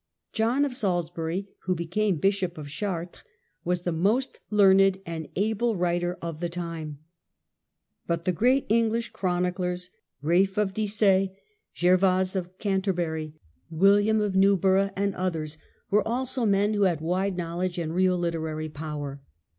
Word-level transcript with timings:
John 0.33 0.65
of 0.65 0.73
Salisbury, 0.73 1.47
who 1.65 1.75
became 1.75 2.15
Bishop 2.15 2.57
of 2.57 2.69
Chartres, 2.69 3.23
was 3.63 3.83
the 3.83 3.91
most 3.91 4.39
learned 4.49 4.99
and 5.05 5.29
able 5.35 5.75
writer 5.75 6.17
of 6.23 6.39
the 6.39 6.49
time; 6.49 6.97
but 8.07 8.25
the 8.25 8.31
great 8.31 8.65
English 8.67 9.09
chroniclers, 9.09 9.91
Ralph 10.23 10.57
of 10.57 10.73
Dissay, 10.73 11.37
Gervase 11.75 12.35
of 12.35 12.57
Canterbury, 12.57 13.35
William 13.69 14.21
of 14.21 14.35
Newburgh, 14.35 14.91
and 14.95 15.13
others, 15.13 15.59
henry's 15.61 15.65
great 15.91 15.97
fame. 15.97 15.97
37 15.97 15.97
were 15.97 16.07
also 16.07 16.45
men 16.47 16.73
who 16.73 16.83
had 16.85 17.01
wide 17.01 17.37
knowledge 17.37 17.77
and 17.77 17.93
real 17.93 18.17
literary 18.17 18.69
power. 18.69 19.21